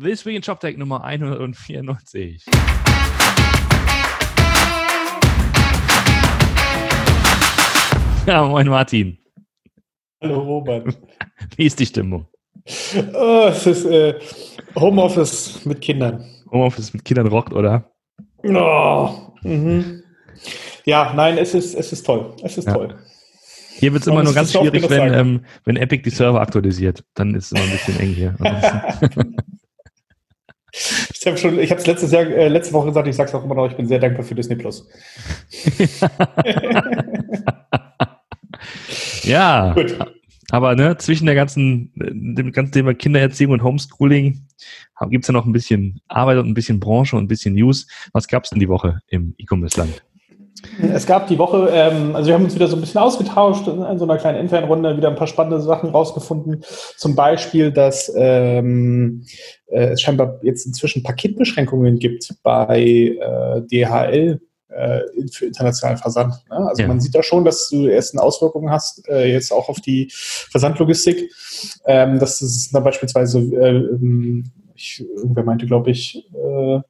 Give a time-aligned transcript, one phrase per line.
[0.00, 2.44] This Week in ShopTech Nummer 194.
[8.26, 9.18] Ja, moin Martin.
[10.22, 10.96] Hallo Robert.
[11.56, 12.28] Wie ist die Stimmung?
[13.12, 14.20] Oh, es ist äh,
[14.76, 16.24] Homeoffice mit Kindern.
[16.52, 17.90] Homeoffice mit Kindern rockt, oder?
[18.44, 20.04] Oh, mhm.
[20.84, 22.36] Ja, nein, es ist, es ist toll.
[22.44, 22.74] Es ist ja.
[22.74, 22.96] toll.
[23.80, 27.02] Hier wird es immer nur ganz schwierig, wenn, ähm, wenn Epic die Server aktualisiert.
[27.14, 28.36] Dann ist es immer ein bisschen eng hier.
[31.14, 33.34] ich habe schon, ich habe es letztes Jahr, äh, letzte Woche gesagt, ich sage es
[33.34, 34.88] auch immer noch, ich bin sehr dankbar für Disney Plus.
[39.22, 39.72] ja.
[39.74, 39.98] Gut.
[40.50, 44.46] Aber ne, zwischen der ganzen, dem ganzen Thema Kindererziehung und Homeschooling
[45.10, 47.86] gibt es ja noch ein bisschen Arbeit und ein bisschen Branche und ein bisschen News.
[48.12, 50.02] Was gab es denn die Woche im E-Commerce-Land?
[50.92, 53.98] Es gab die Woche, ähm, also wir haben uns wieder so ein bisschen ausgetauscht, in
[53.98, 56.64] so einer kleinen internen Runde wieder ein paar spannende Sachen rausgefunden.
[56.96, 59.24] Zum Beispiel, dass ähm,
[59.66, 65.00] äh, es scheinbar jetzt inzwischen Paketbeschränkungen gibt bei äh, DHL äh,
[65.32, 66.34] für internationalen Versand.
[66.50, 66.56] Ne?
[66.56, 66.88] Also ja.
[66.88, 70.08] man sieht da schon, dass du erst eine Auswirkung hast, äh, jetzt auch auf die
[70.12, 71.30] Versandlogistik.
[71.86, 74.44] Ähm, dass es da beispielsweise, äh, ähm,
[74.74, 76.80] ich, irgendwer meinte, glaube ich, äh,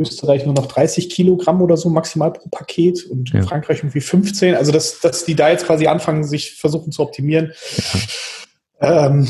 [0.00, 3.42] Österreich nur noch 30 Kilogramm oder so maximal pro Paket und ja.
[3.42, 4.54] Frankreich irgendwie 15.
[4.54, 7.52] Also dass, dass die da jetzt quasi anfangen, sich versuchen zu optimieren.
[8.80, 9.06] Ja.
[9.06, 9.28] Ähm,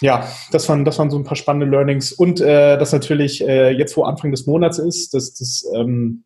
[0.00, 2.12] ja, das waren, das waren so ein paar spannende Learnings.
[2.12, 6.24] Und äh, das natürlich äh, jetzt, wo Anfang des Monats ist, dass das ähm,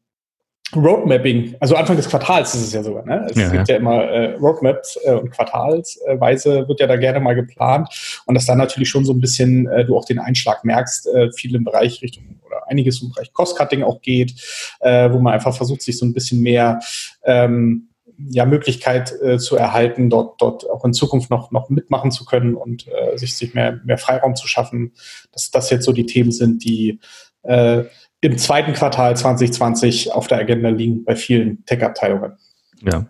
[0.74, 3.26] Roadmapping, also Anfang des Quartals ist es ja sogar, ne?
[3.30, 7.20] Es ja, gibt ja, ja immer äh, Roadmaps äh, und quartalsweise wird ja da gerne
[7.20, 10.64] mal geplant und dass dann natürlich schon so ein bisschen äh, du auch den Einschlag
[10.64, 14.34] merkst, äh, viel im Bereich Richtung einiges im Bereich Cost-Cutting auch geht,
[14.80, 16.80] äh, wo man einfach versucht, sich so ein bisschen mehr
[17.24, 17.88] ähm,
[18.28, 22.54] ja, Möglichkeit äh, zu erhalten, dort, dort auch in Zukunft noch, noch mitmachen zu können
[22.54, 24.92] und äh, sich, sich mehr, mehr Freiraum zu schaffen,
[25.32, 27.00] dass das jetzt so die Themen sind, die
[27.42, 27.84] äh,
[28.20, 32.38] im zweiten Quartal 2020 auf der Agenda liegen bei vielen Tech-Abteilungen.
[32.82, 33.06] Ja.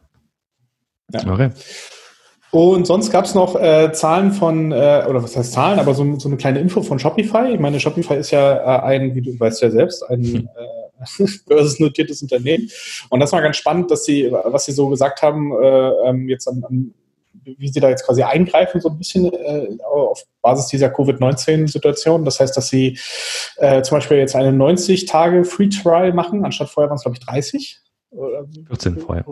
[1.13, 1.33] ja.
[1.33, 1.51] Okay.
[2.55, 6.21] Und sonst gab es noch äh, Zahlen von, äh, oder was heißt Zahlen, aber so,
[6.21, 7.53] so, eine kleine Info von Shopify.
[7.53, 10.49] Ich meine, Shopify ist ja äh, ein, wie du weißt ja selbst, ein hm.
[10.55, 12.71] äh, börsennotiertes Unternehmen.
[13.11, 16.47] Und das war ganz spannend, dass sie, was sie so gesagt haben, äh, ähm, jetzt
[16.47, 16.95] am, am
[17.43, 22.25] wie sie da jetzt quasi eingreifen, so ein bisschen äh, auf Basis dieser Covid-19-Situation.
[22.25, 22.97] Das heißt, dass sie
[23.57, 27.81] zum Beispiel jetzt eine 90-Tage-Free-Trial machen, anstatt vorher waren es, glaube ich, 30.
[28.13, 29.25] Oder 14 vorher.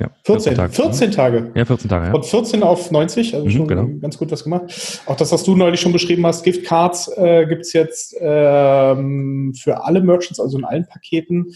[0.00, 0.72] Ja, 14, 14 Tage.
[0.72, 1.50] 14 Tage.
[1.54, 2.06] Ja, 14 Tage.
[2.06, 2.10] Ja.
[2.12, 3.88] Von 14 auf 90, also mhm, schon genau.
[4.00, 5.02] ganz gut was gemacht.
[5.06, 9.84] Auch das, was du neulich schon beschrieben hast, Giftcards äh, gibt es jetzt ähm, für
[9.84, 11.54] alle Merchants, also in allen Paketen,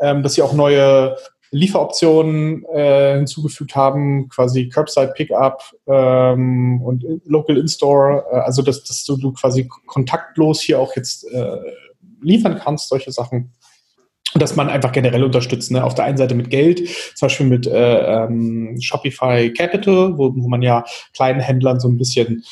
[0.00, 1.16] ähm, dass sie auch neue
[1.54, 9.04] Lieferoptionen äh, hinzugefügt haben, quasi Curbside Pickup ähm, und Local In-Store, äh, also dass, dass
[9.04, 11.58] du, du, quasi kontaktlos hier auch jetzt äh,
[12.20, 13.52] liefern kannst, solche Sachen.
[14.34, 15.70] Und dass man einfach generell unterstützt.
[15.70, 15.84] Ne?
[15.84, 20.48] Auf der einen Seite mit Geld, zum Beispiel mit äh, ähm, Shopify Capital, wo, wo
[20.48, 20.84] man ja
[21.14, 22.44] kleinen Händlern so ein bisschen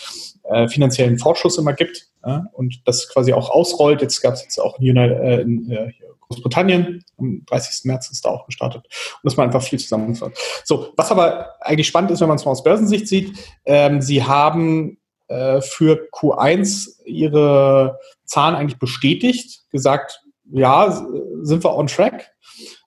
[0.44, 2.46] äh, finanziellen Vorschuss immer gibt ja?
[2.52, 4.00] und das quasi auch ausrollt.
[4.00, 5.92] Jetzt gab es jetzt auch in, äh, in äh,
[6.28, 7.04] Großbritannien.
[7.18, 7.84] Am 30.
[7.84, 8.84] März ist da auch gestartet.
[8.84, 10.62] Und dass man einfach viel zusammenfasst.
[10.64, 14.22] So, was aber eigentlich spannend ist, wenn man es mal aus Börsensicht sieht, ähm, sie
[14.22, 20.22] haben äh, für Q1 ihre Zahlen eigentlich bestätigt, gesagt,
[20.52, 21.06] ja,
[21.42, 22.32] sind wir on track,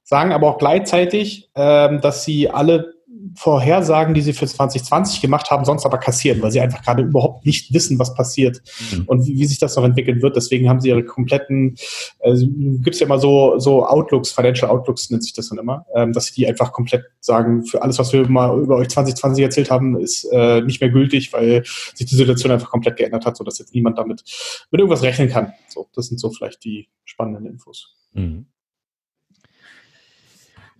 [0.03, 2.94] sagen aber auch gleichzeitig, ähm, dass sie alle
[3.35, 7.45] Vorhersagen, die sie für 2020 gemacht haben, sonst aber kassieren, weil sie einfach gerade überhaupt
[7.45, 9.03] nicht wissen, was passiert mhm.
[9.07, 10.35] und wie, wie, sich das noch entwickeln wird.
[10.35, 11.75] Deswegen haben sie ihre kompletten,
[12.19, 15.85] also gibt es ja immer so, so Outlooks, Financial Outlooks nennt sich das dann immer,
[15.95, 19.43] ähm, dass sie die einfach komplett sagen, für alles, was wir mal über euch 2020
[19.43, 21.63] erzählt haben, ist äh, nicht mehr gültig, weil
[21.93, 24.23] sich die Situation einfach komplett geändert hat, sodass jetzt niemand damit
[24.71, 25.53] mit irgendwas rechnen kann.
[25.67, 27.95] So, das sind so vielleicht die spannenden Infos.
[28.13, 28.47] Mhm.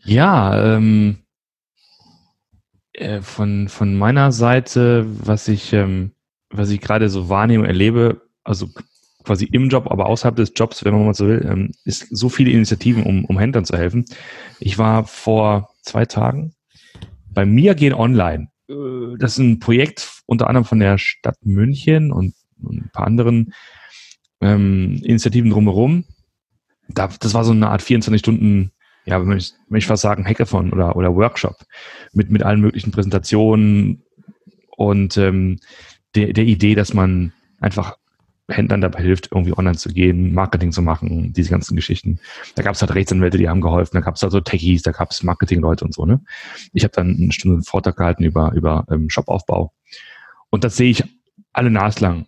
[0.06, 1.25] Ja, ähm,
[2.98, 6.12] äh, von, von meiner Seite, was ich, ähm,
[6.50, 8.70] was ich gerade so wahrnehme, erlebe, also
[9.24, 12.30] quasi im Job, aber außerhalb des Jobs, wenn man mal so will, ähm, ist so
[12.30, 14.06] viele Initiativen, um, um Händlern zu helfen.
[14.60, 16.56] Ich war vor zwei Tagen
[17.36, 18.50] bei mir gehen online.
[18.70, 22.34] Äh, das ist ein Projekt unter anderem von der Stadt München und,
[22.64, 23.54] und ein paar anderen
[24.42, 26.06] ähm, Initiativen drumherum.
[26.88, 28.72] Da, das war so eine Art 24 Stunden
[29.06, 31.58] ja, wenn ich, wenn ich fast sagen, Hackathon oder, oder Workshop
[32.14, 34.04] mit, mit allen möglichen Präsentationen
[34.76, 35.60] und ähm,
[36.16, 37.98] der, der Idee, dass man einfach
[38.48, 42.20] Händlern dabei hilft, irgendwie online zu gehen, Marketing zu machen, diese ganzen Geschichten.
[42.56, 45.12] Da gab es halt Rechtsanwälte, die haben geholfen, da gab es also Techies, da gab
[45.12, 46.06] es Marketingleute und so.
[46.06, 46.22] Ne?
[46.72, 49.74] Ich habe dann eine Stunde einen Vortrag gehalten über, über ähm, Shopaufbau.
[50.52, 51.04] Und das sehe ich
[51.54, 52.28] alle naslang.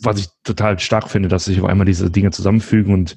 [0.00, 3.16] was ich total stark finde, dass sich auf einmal diese Dinge zusammenfügen und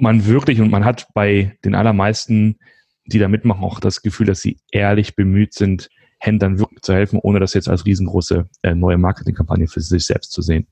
[0.00, 2.58] man wirklich und man hat bei den allermeisten,
[3.06, 5.88] die da mitmachen, auch das Gefühl, dass sie ehrlich bemüht sind,
[6.18, 10.32] Händlern wirklich zu helfen, ohne das jetzt als riesengroße äh, neue Marketingkampagne für sich selbst
[10.32, 10.66] zu sehen.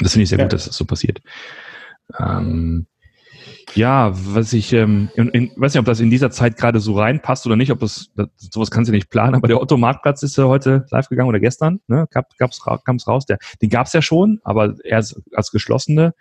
[0.00, 0.44] Das finde ich sehr ja.
[0.44, 1.20] gut, dass das so passiert.
[2.18, 2.86] Ähm,
[3.74, 6.98] ja, was ich, ähm, in, in, weiß nicht, ob das in dieser Zeit gerade so
[6.98, 10.22] reinpasst oder nicht, ob das, das sowas kannst du nicht planen, aber der Otto Marktplatz
[10.22, 13.92] ist ja heute live gegangen oder gestern, ne, gab, gab's, kam's raus, der, den gab's
[13.92, 16.14] ja schon, aber erst als geschlossene,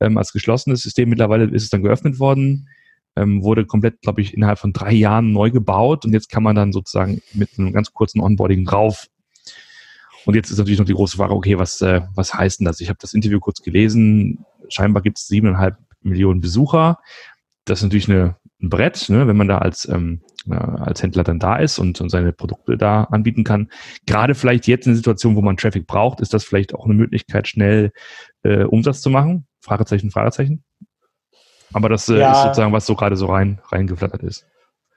[0.00, 2.68] ähm, als geschlossenes System mittlerweile ist es dann geöffnet worden,
[3.16, 6.54] ähm, wurde komplett, glaube ich, innerhalb von drei Jahren neu gebaut und jetzt kann man
[6.54, 9.06] dann sozusagen mit einem ganz kurzen Onboarding drauf.
[10.26, 12.80] Und jetzt ist natürlich noch die große Frage, okay, was, äh, was heißt denn das?
[12.80, 14.44] Ich habe das Interview kurz gelesen.
[14.68, 16.98] Scheinbar gibt es siebeneinhalb Millionen Besucher.
[17.64, 21.22] Das ist natürlich eine, ein Brett, ne, wenn man da als, ähm, äh, als Händler
[21.22, 23.70] dann da ist und, und seine Produkte da anbieten kann.
[24.06, 26.94] Gerade vielleicht jetzt in der Situation, wo man Traffic braucht, ist das vielleicht auch eine
[26.94, 27.92] Möglichkeit, schnell
[28.42, 29.46] äh, Umsatz zu machen.
[29.66, 30.64] Fragezeichen, Fragezeichen.
[31.72, 32.32] Aber das äh, ja.
[32.32, 34.46] ist sozusagen, was so gerade so rein reingeflattert ist.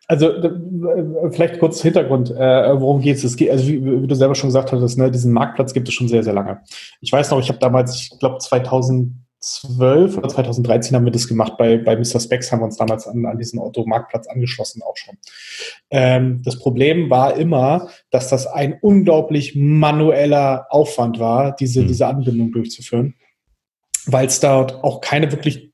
[0.08, 3.36] Also äh, vielleicht kurz Hintergrund, äh, worum geht es?
[3.36, 6.08] Geht, also wie, wie, du selber schon gesagt hattest, ne, diesen Marktplatz gibt es schon
[6.08, 6.62] sehr, sehr lange.
[7.02, 11.28] Ich weiß noch, ich habe damals, ich glaube 2000 2012 oder 2013 haben wir das
[11.28, 11.54] gemacht.
[11.58, 12.20] Bei, bei Mr.
[12.20, 15.18] Specs haben wir uns damals an, an diesen Automarktplatz angeschlossen auch schon.
[15.90, 21.88] Ähm, das Problem war immer, dass das ein unglaublich manueller Aufwand war, diese, mhm.
[21.88, 23.16] diese Anbindung durchzuführen,
[24.06, 25.72] weil es dort auch keine wirklich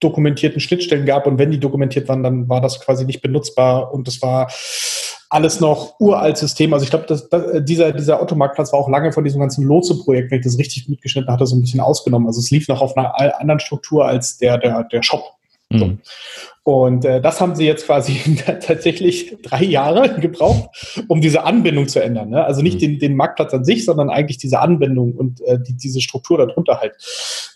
[0.00, 4.06] dokumentierten Schnittstellen gab und wenn die dokumentiert waren, dann war das quasi nicht benutzbar und
[4.06, 4.50] es war
[5.30, 6.72] alles noch uralt System.
[6.72, 10.30] Also ich glaube, das, das, dieser, dieser Otto-Marktplatz war auch lange von diesem ganzen Lotse-Projekt,
[10.30, 12.26] wenn ich das richtig mitgeschnitten hatte, so ein bisschen ausgenommen.
[12.28, 15.22] Also es lief noch auf einer anderen Struktur als der, der, der Shop.
[15.70, 15.98] So.
[16.68, 20.68] Und äh, das haben sie jetzt quasi tatsächlich drei Jahre gebraucht,
[21.08, 22.28] um diese Anbindung zu ändern.
[22.28, 22.44] Ne?
[22.44, 22.80] Also nicht mhm.
[22.80, 26.78] den, den Marktplatz an sich, sondern eigentlich diese Anbindung und äh, die, diese Struktur darunter
[26.78, 26.94] halt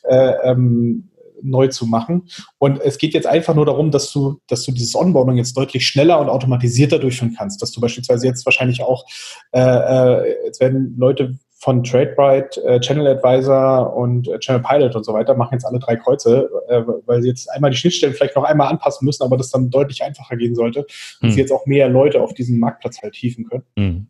[0.04, 1.10] äh, ähm,
[1.42, 2.30] neu zu machen.
[2.56, 5.86] Und es geht jetzt einfach nur darum, dass du, dass du dieses Onboarding jetzt deutlich
[5.86, 7.60] schneller und automatisierter durchführen kannst.
[7.60, 9.04] Dass du beispielsweise jetzt wahrscheinlich auch,
[9.52, 15.04] äh, äh, jetzt werden Leute von TradeBright, äh, Channel Advisor und äh, Channel Pilot und
[15.04, 18.34] so weiter machen jetzt alle drei Kreuze, äh, weil sie jetzt einmal die Schnittstellen vielleicht
[18.34, 21.30] noch einmal anpassen müssen, aber das dann deutlich einfacher gehen sollte und hm.
[21.30, 23.62] sie jetzt auch mehr Leute auf diesen Marktplatz halt hieven können.
[23.78, 24.06] Hm.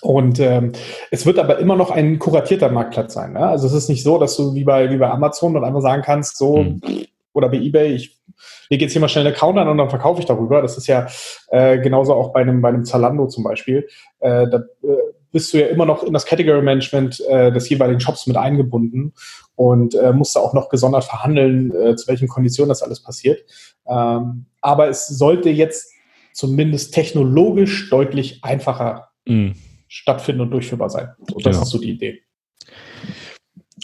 [0.00, 0.72] Und ähm,
[1.12, 3.34] es wird aber immer noch ein kuratierter Marktplatz sein.
[3.34, 3.46] Ne?
[3.46, 6.02] Also es ist nicht so, dass du wie bei, wie bei Amazon dann einfach sagen
[6.02, 6.80] kannst, so mhm.
[7.34, 8.18] oder bei eBay, ich
[8.68, 10.60] lege jetzt hier mal schnell einen Account an und dann verkaufe ich darüber.
[10.60, 11.06] Das ist ja
[11.52, 13.86] äh, genauso auch bei einem, bei einem Zalando zum Beispiel.
[14.18, 14.96] Äh, da äh,
[15.34, 19.12] bist du ja immer noch in das Category Management äh, des jeweiligen Shops mit eingebunden
[19.54, 23.44] und äh, musst da auch noch gesondert verhandeln, äh, zu welchen Konditionen das alles passiert.
[23.86, 25.92] Ähm, aber es sollte jetzt
[26.32, 29.54] zumindest technologisch deutlich einfacher mhm
[29.94, 31.10] stattfinden und durchführbar sein.
[31.28, 31.62] So, das genau.
[31.62, 32.22] ist so die Idee.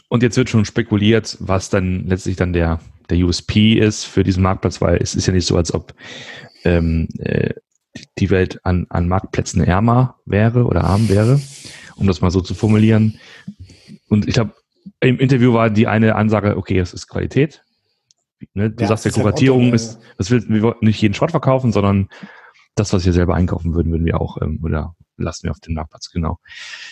[0.08, 2.81] Und jetzt wird schon spekuliert, was dann letztlich dann der,
[3.11, 5.94] der USP ist für diesen Marktplatz, weil es ist ja nicht so, als ob
[6.64, 7.55] ähm, äh,
[8.19, 11.41] die Welt an, an Marktplätzen ärmer wäre oder arm wäre,
[11.97, 13.19] um das mal so zu formulieren.
[14.09, 14.55] Und ich glaube,
[15.01, 17.63] im Interview war die eine Ansage, okay, es ist Qualität.
[18.55, 18.71] Ne?
[18.71, 22.09] Du ja, sagst, der Kuratierung ist, das will, wir wollen nicht jeden Schrott verkaufen, sondern
[22.75, 25.75] das, was wir selber einkaufen würden, würden wir auch ähm, oder lassen wir auf dem
[25.75, 26.39] Marktplatz, genau.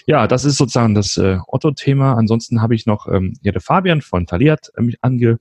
[0.06, 2.14] Ja, das ist sozusagen das äh, Otto-Thema.
[2.14, 5.38] Ansonsten habe ich noch ähm, ja, der Fabian von Taliat äh, mich ange,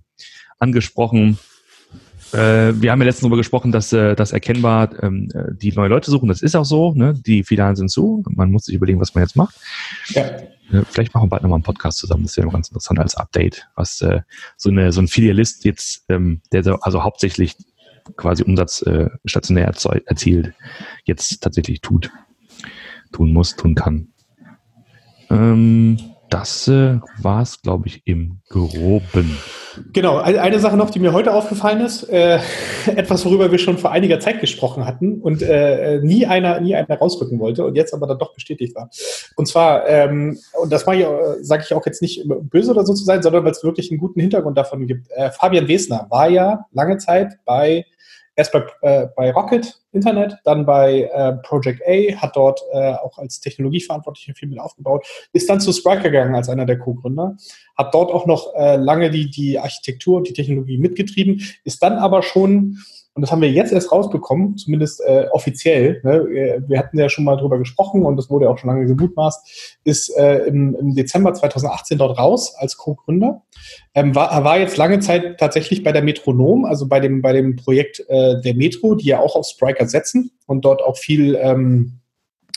[0.58, 1.38] angesprochen.
[2.34, 5.90] Äh, wir haben ja letztens darüber gesprochen, dass, äh, dass erkennbar ähm, äh, die neue
[5.90, 6.28] Leute suchen.
[6.28, 6.94] Das ist auch so.
[6.94, 7.14] Ne?
[7.14, 8.24] Die Filialen sind zu.
[8.30, 9.56] Man muss sich überlegen, was man jetzt macht.
[10.10, 10.24] Ja.
[10.24, 12.24] Äh, vielleicht machen wir bald nochmal einen Podcast zusammen.
[12.24, 14.22] Das wäre ganz interessant als Update, was äh,
[14.58, 17.56] so, eine, so ein Filialist jetzt, ähm, der also hauptsächlich
[18.16, 19.66] quasi Umsatz äh, stationär
[20.06, 20.54] erzielt,
[21.06, 22.10] jetzt tatsächlich tut
[23.12, 24.10] tun muss, tun kann.
[25.30, 25.98] Ähm,
[26.30, 29.38] das äh, war es, glaube ich, im Groben.
[29.94, 32.40] Genau, eine Sache noch, die mir heute aufgefallen ist, äh,
[32.88, 36.98] etwas, worüber wir schon vor einiger Zeit gesprochen hatten und äh, nie einer, nie einer
[36.98, 38.90] rausrücken wollte und jetzt aber dann doch bestätigt war.
[39.36, 43.22] Und zwar, ähm, und das sage ich auch jetzt nicht böse oder so zu sein,
[43.22, 45.10] sondern weil es wirklich einen guten Hintergrund davon gibt.
[45.12, 47.86] Äh, Fabian Wesner war ja lange Zeit bei
[48.38, 53.18] erst bei, äh, bei Rocket Internet, dann bei äh, Project A, hat dort äh, auch
[53.18, 57.36] als Technologieverantwortlicher viel mit aufgebaut, ist dann zu Spriker gegangen als einer der Co-Gründer,
[57.76, 61.98] hat dort auch noch äh, lange die, die Architektur und die Technologie mitgetrieben, ist dann
[61.98, 62.78] aber schon
[63.18, 66.02] und das haben wir jetzt erst rausbekommen, zumindest äh, offiziell.
[66.04, 66.62] Ne?
[66.68, 69.80] Wir hatten ja schon mal drüber gesprochen und das wurde ja auch schon lange gemutmaßt,
[69.84, 73.42] ist äh, im, im, Dezember 2018 dort raus als Co-Gründer.
[73.96, 77.56] Ähm, war, war jetzt lange Zeit tatsächlich bei der Metronom, also bei dem, bei dem
[77.56, 81.94] Projekt äh, der Metro, die ja auch auf Spriker setzen und dort auch viel ähm,
[81.94, 82.07] äh,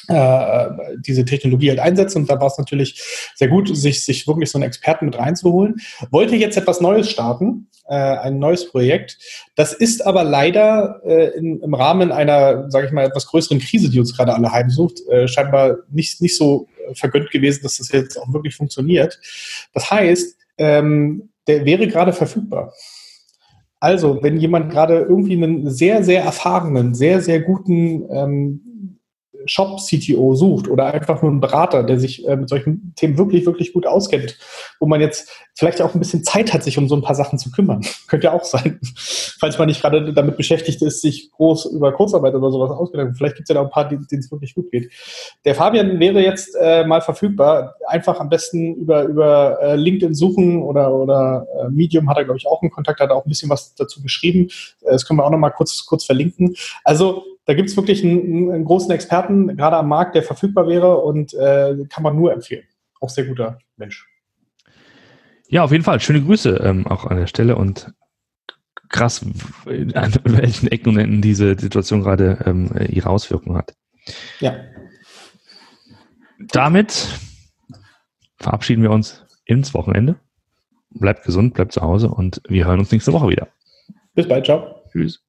[0.09, 2.23] diese Technologie halt einsetzen.
[2.23, 3.03] Und da war es natürlich
[3.35, 5.77] sehr gut, sich, sich wirklich so einen Experten mit reinzuholen.
[6.11, 9.19] Wollte jetzt etwas Neues starten, äh, ein neues Projekt.
[9.57, 13.91] Das ist aber leider äh, in, im Rahmen einer, sage ich mal, etwas größeren Krise,
[13.91, 18.17] die uns gerade alle heimsucht, äh, scheinbar nicht, nicht so vergönnt gewesen, dass das jetzt
[18.17, 19.19] auch wirklich funktioniert.
[19.75, 22.73] Das heißt, ähm, der wäre gerade verfügbar.
[23.81, 28.70] Also, wenn jemand gerade irgendwie einen sehr, sehr erfahrenen, sehr, sehr guten ähm,
[29.47, 33.73] Shop-CTO sucht oder einfach nur einen Berater, der sich äh, mit solchen Themen wirklich, wirklich
[33.73, 34.37] gut auskennt,
[34.79, 37.39] wo man jetzt vielleicht auch ein bisschen Zeit hat, sich um so ein paar Sachen
[37.39, 37.83] zu kümmern.
[38.09, 38.81] Könnte ja auch sein,
[39.39, 43.11] falls man nicht gerade damit beschäftigt ist, sich groß über Kurzarbeit oder sowas ausgedacht.
[43.17, 44.93] Vielleicht gibt es ja da ein paar, denen es wirklich gut geht.
[45.45, 47.77] Der Fabian wäre jetzt äh, mal verfügbar.
[47.87, 52.39] Einfach am besten über, über äh, LinkedIn suchen oder, oder äh, Medium hat er, glaube
[52.39, 54.49] ich, auch einen Kontakt, hat auch ein bisschen was dazu geschrieben.
[54.83, 56.55] Äh, das können wir auch noch mal kurz, kurz verlinken.
[56.85, 60.99] Also da gibt es wirklich einen, einen, großen Experten, gerade am Markt, der verfügbar wäre
[60.99, 62.63] und äh, kann man nur empfehlen.
[63.01, 64.09] Auch sehr guter Mensch.
[65.49, 65.99] Ja, auf jeden Fall.
[65.99, 67.93] Schöne Grüße ähm, auch an der Stelle und
[68.89, 69.27] krass,
[69.67, 73.75] an welchen Ecken und Enden diese Situation gerade ähm, ihre Auswirkungen hat.
[74.39, 74.55] Ja.
[76.53, 77.09] Damit
[78.37, 80.21] verabschieden wir uns ins Wochenende.
[80.91, 83.49] Bleibt gesund, bleibt zu Hause und wir hören uns nächste Woche wieder.
[84.15, 84.85] Bis bald, ciao.
[84.93, 85.21] Tschüss.